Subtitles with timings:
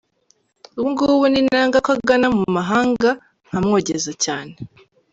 [0.77, 3.09] Ubu ngubu ninanga Ko agana mu mahanga
[3.47, 4.53] Nkamwogeza cyane.